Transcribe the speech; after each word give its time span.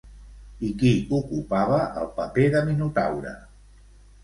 I 0.69 0.71
qui 0.83 0.93
ocupava 1.17 1.77
el 2.05 2.11
paper 2.17 2.49
de 2.57 2.65
Minotaure? 2.73 3.37